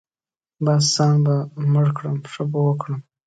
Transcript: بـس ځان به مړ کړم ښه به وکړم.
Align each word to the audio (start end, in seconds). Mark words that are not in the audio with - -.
بـس 0.63 0.83
ځان 0.95 1.15
به 1.25 1.35
مړ 1.71 1.85
کړم 1.97 2.15
ښه 2.31 2.43
به 2.51 2.59
وکړم. 2.67 2.99